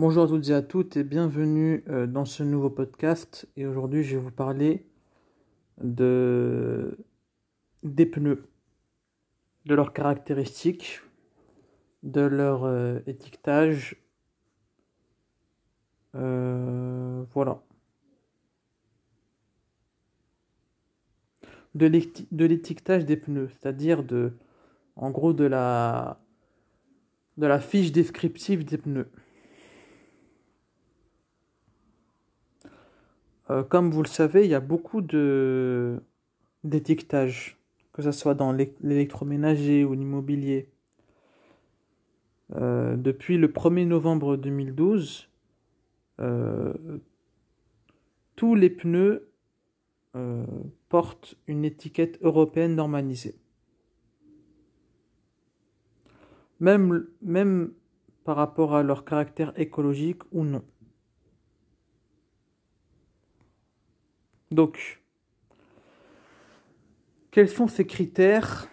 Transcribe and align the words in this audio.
Bonjour 0.00 0.22
à 0.22 0.28
toutes 0.28 0.48
et 0.48 0.54
à 0.54 0.62
toutes 0.62 0.96
et 0.96 1.02
bienvenue 1.02 1.82
euh, 1.88 2.06
dans 2.06 2.24
ce 2.24 2.44
nouveau 2.44 2.70
podcast. 2.70 3.48
Et 3.56 3.66
aujourd'hui, 3.66 4.04
je 4.04 4.16
vais 4.16 4.22
vous 4.22 4.30
parler 4.30 4.86
de 5.82 6.96
des 7.82 8.06
pneus, 8.06 8.44
de 9.66 9.74
leurs 9.74 9.92
caractéristiques, 9.92 11.00
de 12.04 12.20
leur 12.20 12.62
euh, 12.62 13.00
étiquetage. 13.08 13.96
Euh, 16.14 17.24
voilà. 17.34 17.60
De 21.74 21.86
l'étiquetage 22.46 23.04
des 23.04 23.16
pneus, 23.16 23.48
c'est-à-dire 23.48 24.04
de, 24.04 24.32
en 24.94 25.10
gros, 25.10 25.32
de 25.32 25.42
la, 25.42 26.20
de 27.36 27.48
la 27.48 27.58
fiche 27.58 27.90
descriptive 27.90 28.64
des 28.64 28.78
pneus. 28.78 29.10
Euh, 33.50 33.62
comme 33.62 33.90
vous 33.90 34.02
le 34.02 34.08
savez, 34.08 34.44
il 34.44 34.50
y 34.50 34.54
a 34.54 34.60
beaucoup 34.60 35.00
de 35.00 36.00
d'étiquetage, 36.64 37.56
que 37.92 38.02
ce 38.02 38.12
soit 38.12 38.34
dans 38.34 38.52
l'électroménager 38.52 39.84
ou 39.84 39.94
l'immobilier. 39.94 40.68
Euh, 42.54 42.96
depuis 42.96 43.38
le 43.38 43.48
1er 43.48 43.86
novembre 43.86 44.36
2012, 44.36 45.28
euh, 46.20 46.72
tous 48.36 48.54
les 48.54 48.70
pneus 48.70 49.24
portent 50.88 51.36
une 51.46 51.64
étiquette 51.64 52.18
européenne 52.22 52.74
normalisée. 52.74 53.36
Même, 56.58 57.06
même 57.22 57.72
par 58.24 58.34
rapport 58.34 58.74
à 58.74 58.82
leur 58.82 59.04
caractère 59.04 59.52
écologique 59.56 60.22
ou 60.32 60.42
non. 60.42 60.64
Donc, 64.50 65.02
quels 67.30 67.48
sont 67.48 67.68
ces 67.68 67.86
critères 67.86 68.68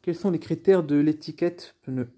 Quels 0.00 0.16
sont 0.16 0.30
les 0.30 0.38
critères 0.38 0.82
de 0.82 0.96
l'étiquette 0.96 1.76
pneu? 1.82 2.10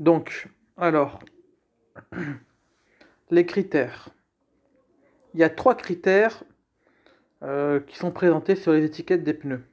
Donc, 0.00 0.48
alors, 0.76 1.20
les 3.30 3.46
critères. 3.46 4.10
Il 5.34 5.40
y 5.40 5.44
a 5.44 5.50
trois 5.50 5.74
critères 5.74 6.44
euh, 7.42 7.80
qui 7.80 7.96
sont 7.96 8.10
présentés 8.10 8.56
sur 8.56 8.72
les 8.72 8.84
étiquettes 8.84 9.22
des 9.22 9.34
pneus. 9.34 9.64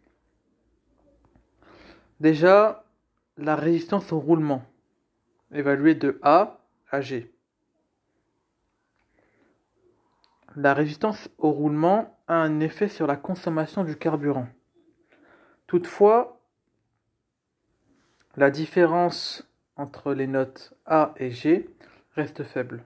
Déjà, 2.19 2.85
la 3.37 3.55
résistance 3.55 4.11
au 4.11 4.19
roulement, 4.19 4.63
évaluée 5.51 5.95
de 5.95 6.19
A 6.21 6.62
la 10.55 10.73
résistance 10.73 11.29
au 11.37 11.51
roulement 11.51 12.17
a 12.27 12.35
un 12.35 12.59
effet 12.59 12.87
sur 12.87 13.07
la 13.07 13.15
consommation 13.15 13.83
du 13.83 13.95
carburant. 13.95 14.47
Toutefois, 15.65 16.39
la 18.35 18.51
différence 18.51 19.49
entre 19.75 20.13
les 20.13 20.27
notes 20.27 20.75
A 20.85 21.15
et 21.17 21.31
G 21.31 21.67
reste 22.15 22.43
faible. 22.43 22.85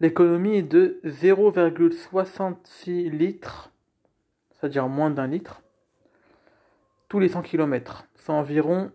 L'économie 0.00 0.58
est 0.58 0.62
de 0.62 1.00
0,66 1.04 3.10
litres, 3.10 3.72
c'est-à-dire 4.52 4.86
moins 4.86 5.10
d'un 5.10 5.26
litre, 5.26 5.60
tous 7.08 7.18
les 7.18 7.28
100 7.28 7.42
km. 7.42 8.06
C'est 8.14 8.30
environ 8.30 8.92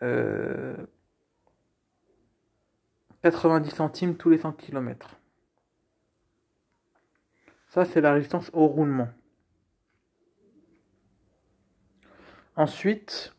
90 0.00 0.02
euh, 0.02 0.86
centimes 3.74 4.16
tous 4.16 4.30
les 4.30 4.38
100 4.38 4.52
km. 4.52 5.16
Ça, 7.68 7.84
c'est 7.84 8.00
la 8.00 8.12
résistance 8.12 8.50
au 8.52 8.66
roulement. 8.66 9.08
Ensuite, 12.56 13.34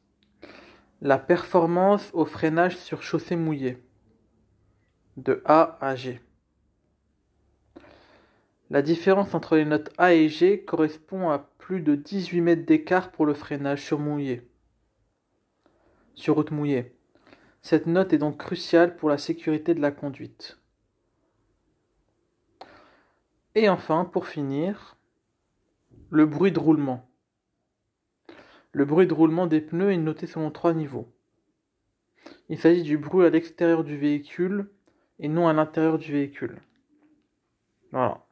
la 1.02 1.18
performance 1.18 2.10
au 2.14 2.26
freinage 2.26 2.76
sur 2.76 3.02
chaussée 3.02 3.38
mouillée. 3.38 3.82
De 5.16 5.42
A 5.46 5.78
à 5.80 5.96
G. 5.96 6.22
La 8.70 8.82
différence 8.82 9.34
entre 9.34 9.56
les 9.56 9.64
notes 9.64 9.94
A 9.98 10.14
et 10.14 10.28
G 10.28 10.66
correspond 10.66 11.30
à 11.30 11.48
plus 11.66 11.82
de 11.82 11.96
18 11.96 12.42
mètres 12.42 12.66
d'écart 12.68 13.12
pour 13.12 13.26
le 13.26 13.34
freinage 13.34 13.84
sur 13.84 13.98
mouillé. 13.98 14.48
Sur 16.14 16.36
route 16.36 16.52
mouillée. 16.52 16.96
Cette 17.64 17.88
note 17.88 18.14
est 18.14 18.20
donc 18.20 18.38
cruciale 18.38 18.96
pour 18.96 19.10
la 19.10 19.18
sécurité 19.18 19.74
de 19.74 19.82
la 19.82 19.90
conduite. 19.90 20.60
Et 23.56 23.68
enfin, 23.68 24.06
pour 24.06 24.28
finir, 24.28 24.96
le 26.12 26.28
bruit 26.28 26.52
de 26.52 26.60
roulement. 26.60 27.10
Le 28.72 28.86
bruit 28.86 29.08
de 29.08 29.14
roulement 29.16 29.48
des 29.48 29.62
pneus 29.62 29.92
est 29.92 29.98
noté 29.98 30.28
selon 30.28 30.52
trois 30.52 30.76
niveaux. 30.76 31.12
Il 32.48 32.60
s'agit 32.60 32.84
du 32.84 33.00
bruit 33.00 33.26
à 33.26 33.32
l'extérieur 33.32 33.84
du 33.84 33.98
véhicule 33.98 34.70
et 35.18 35.28
non 35.28 35.48
à 35.48 35.54
l'intérieur 35.54 35.98
du 35.98 36.12
véhicule. 36.12 36.62
Voilà. 37.92 38.25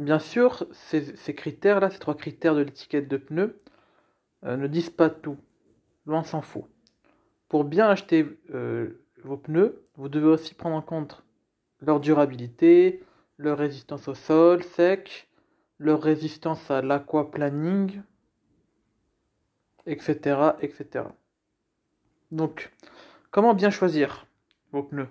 Bien 0.00 0.18
sûr, 0.18 0.66
ces, 0.72 1.34
critères-là, 1.34 1.90
ces 1.90 1.98
trois 1.98 2.16
critères 2.16 2.54
de 2.54 2.62
l'étiquette 2.62 3.06
de 3.06 3.18
pneus, 3.18 3.58
euh, 4.46 4.56
ne 4.56 4.66
disent 4.66 4.88
pas 4.88 5.10
tout. 5.10 5.36
Loin 6.06 6.24
s'en 6.24 6.40
faut. 6.40 6.66
Pour 7.50 7.64
bien 7.64 7.86
acheter 7.86 8.26
euh, 8.54 9.04
vos 9.24 9.36
pneus, 9.36 9.84
vous 9.96 10.08
devez 10.08 10.28
aussi 10.28 10.54
prendre 10.54 10.76
en 10.76 10.80
compte 10.80 11.22
leur 11.82 12.00
durabilité, 12.00 13.04
leur 13.36 13.58
résistance 13.58 14.08
au 14.08 14.14
sol 14.14 14.64
sec, 14.64 15.28
leur 15.78 16.00
résistance 16.00 16.70
à 16.70 16.80
l'aquaplaning, 16.80 18.00
etc., 19.84 20.52
etc. 20.62 21.04
Donc, 22.32 22.72
comment 23.30 23.52
bien 23.52 23.68
choisir 23.68 24.26
vos 24.72 24.82
pneus? 24.82 25.08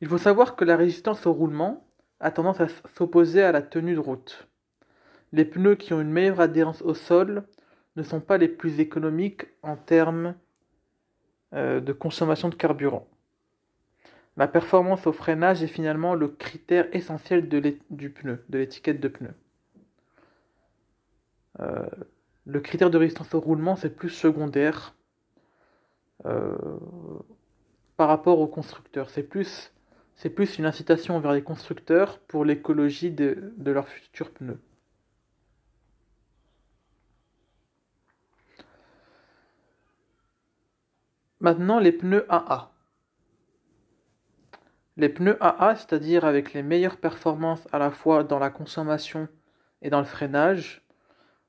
Il 0.00 0.08
faut 0.08 0.18
savoir 0.18 0.56
que 0.56 0.64
la 0.64 0.76
résistance 0.76 1.24
au 1.26 1.32
roulement 1.32 1.86
a 2.22 2.30
tendance 2.30 2.60
à 2.60 2.68
s'opposer 2.96 3.42
à 3.42 3.52
la 3.52 3.60
tenue 3.60 3.94
de 3.94 4.00
route. 4.00 4.48
Les 5.32 5.44
pneus 5.44 5.74
qui 5.74 5.92
ont 5.92 6.00
une 6.00 6.10
meilleure 6.10 6.40
adhérence 6.40 6.80
au 6.82 6.94
sol 6.94 7.44
ne 7.96 8.02
sont 8.02 8.20
pas 8.20 8.38
les 8.38 8.48
plus 8.48 8.80
économiques 8.80 9.46
en 9.62 9.76
termes 9.76 10.34
euh, 11.52 11.80
de 11.80 11.92
consommation 11.92 12.48
de 12.48 12.54
carburant. 12.54 13.06
La 14.36 14.48
performance 14.48 15.06
au 15.06 15.12
freinage 15.12 15.62
est 15.62 15.68
finalement 15.68 16.14
le 16.14 16.28
critère 16.28 16.86
essentiel 16.94 17.48
du 17.90 18.10
pneu, 18.10 18.44
de 18.48 18.58
l'étiquette 18.58 19.00
de 19.00 19.08
pneu. 19.08 19.34
Euh, 21.60 21.84
le 22.46 22.60
critère 22.60 22.90
de 22.90 22.96
résistance 22.96 23.34
au 23.34 23.40
roulement, 23.40 23.76
c'est 23.76 23.94
plus 23.94 24.08
secondaire 24.08 24.94
euh, 26.24 26.56
par 27.96 28.08
rapport 28.08 28.38
au 28.38 28.46
constructeur. 28.46 29.10
C'est 29.10 29.22
plus 29.22 29.72
c'est 30.16 30.30
plus 30.30 30.58
une 30.58 30.66
incitation 30.66 31.18
vers 31.20 31.32
les 31.32 31.42
constructeurs 31.42 32.18
pour 32.20 32.44
l'écologie 32.44 33.10
de, 33.10 33.52
leurs 33.64 33.88
futurs 33.88 34.30
pneus. 34.30 34.60
Maintenant, 41.40 41.80
les 41.80 41.92
pneus 41.92 42.24
AA. 42.28 42.70
Les 44.96 45.08
pneus 45.08 45.36
AA, 45.40 45.74
c'est-à-dire 45.74 46.24
avec 46.24 46.52
les 46.52 46.62
meilleures 46.62 46.98
performances 46.98 47.66
à 47.72 47.78
la 47.78 47.90
fois 47.90 48.22
dans 48.22 48.38
la 48.38 48.50
consommation 48.50 49.28
et 49.80 49.90
dans 49.90 49.98
le 49.98 50.04
freinage, 50.04 50.86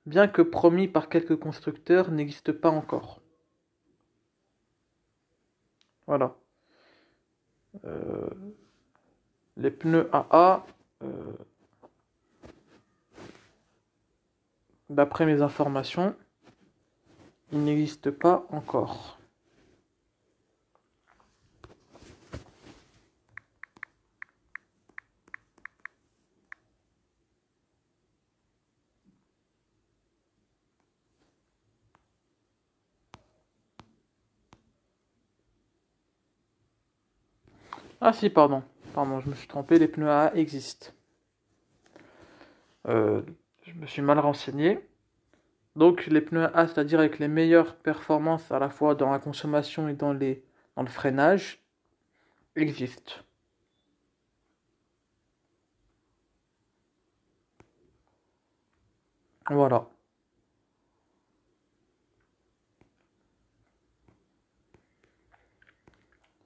bien 0.05 0.27
que 0.27 0.41
promis 0.41 0.87
par 0.87 1.09
quelques 1.09 1.35
constructeurs, 1.35 2.09
n'existent 2.11 2.53
pas 2.53 2.69
encore. 2.71 3.21
Voilà. 6.07 6.35
Euh, 7.85 8.29
les 9.57 9.71
pneus 9.71 10.09
AA, 10.11 10.65
euh, 11.03 11.07
d'après 14.89 15.25
mes 15.25 15.41
informations, 15.41 16.15
il 17.51 17.63
n'existe 17.63 18.11
pas 18.11 18.45
encore. 18.49 19.19
Ah 38.05 38.11
si, 38.11 38.29
pardon. 38.29 38.63
Pardon, 38.93 39.21
je 39.21 39.29
me 39.29 39.33
suis 39.33 39.47
trompé, 39.47 39.79
les 39.79 39.87
pneus 39.87 40.09
A 40.09 40.35
existent. 40.35 40.91
Euh, 42.87 43.21
je 43.63 43.73
me 43.75 43.87
suis 43.87 44.01
mal 44.01 44.19
renseigné. 44.19 44.79
Donc 45.77 46.05
les 46.07 46.19
pneus 46.21 46.49
A, 46.53 46.67
c'est-à-dire 46.67 46.99
avec 46.99 47.17
les 47.19 47.29
meilleures 47.29 47.75
performances 47.77 48.51
à 48.51 48.59
la 48.59 48.69
fois 48.69 48.95
dans 48.95 49.09
la 49.11 49.19
consommation 49.19 49.87
et 49.87 49.93
dans, 49.93 50.13
dans 50.13 50.83
le 50.83 50.87
freinage, 50.89 51.63
existent. 52.57 53.13
Voilà. 59.49 59.92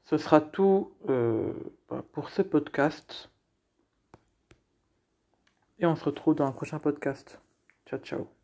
Ce 0.08 0.18
sera 0.18 0.40
tout 0.40 0.94
euh, 1.10 1.52
bah, 1.90 2.02
pour 2.14 2.30
ce 2.30 2.42
podcast. 2.42 3.30
Et 5.80 5.86
on 5.86 5.98
se 5.98 6.06
retrouve 6.06 6.36
dans 6.36 6.46
un 6.46 6.54
prochain 6.54 6.80
podcast. 6.80 7.42
Ciao, 7.86 8.00
ciao. 8.00 8.37